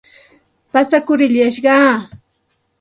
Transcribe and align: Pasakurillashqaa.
Pasakurillashqaa. 0.71 1.91